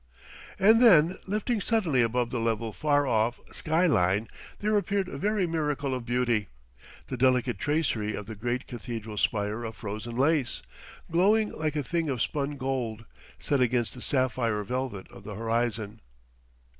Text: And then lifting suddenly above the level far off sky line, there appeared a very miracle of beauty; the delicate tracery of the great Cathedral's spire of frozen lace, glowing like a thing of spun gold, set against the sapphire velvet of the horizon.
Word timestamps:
And 0.57 0.81
then 0.81 1.19
lifting 1.27 1.61
suddenly 1.61 2.01
above 2.01 2.31
the 2.31 2.39
level 2.39 2.73
far 2.73 3.05
off 3.05 3.39
sky 3.53 3.85
line, 3.85 4.27
there 4.57 4.75
appeared 4.75 5.07
a 5.07 5.19
very 5.19 5.45
miracle 5.45 5.93
of 5.93 6.07
beauty; 6.07 6.47
the 7.05 7.17
delicate 7.17 7.59
tracery 7.59 8.15
of 8.15 8.25
the 8.25 8.33
great 8.33 8.65
Cathedral's 8.65 9.21
spire 9.21 9.63
of 9.63 9.75
frozen 9.75 10.15
lace, 10.17 10.63
glowing 11.11 11.51
like 11.51 11.75
a 11.75 11.83
thing 11.83 12.09
of 12.09 12.19
spun 12.19 12.57
gold, 12.57 13.05
set 13.37 13.61
against 13.61 13.93
the 13.93 14.01
sapphire 14.01 14.63
velvet 14.63 15.07
of 15.11 15.23
the 15.23 15.35
horizon. 15.35 16.01